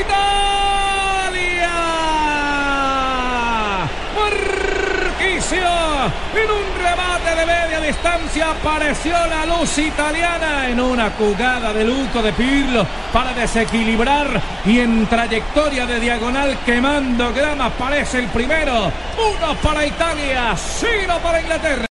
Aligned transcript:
Italia! 0.00 1.78
Marquicio 4.16 5.68
en 6.34 6.50
un 6.50 6.82
remate 6.82 7.34
de 7.36 7.46
media 7.46 7.80
distancia 7.80 8.50
apareció 8.50 9.12
la 9.12 9.46
luz 9.46 9.78
italiana 9.78 10.68
en 10.68 10.80
una 10.80 11.10
jugada 11.10 11.72
de 11.72 11.84
lujo 11.84 12.22
de 12.22 12.32
Pirlo 12.32 12.86
para 13.12 13.32
desequilibrar 13.32 14.40
y 14.64 14.80
en 14.80 15.06
trayectoria 15.06 15.86
de 15.86 16.00
diagonal 16.00 16.58
quemando 16.64 17.32
grama 17.32 17.66
aparece 17.66 18.18
el 18.18 18.26
primero. 18.26 18.92
Uno 19.16 19.54
para 19.62 19.86
Italia, 19.86 20.54
cero 20.56 21.18
para 21.22 21.40
Inglaterra. 21.40 21.86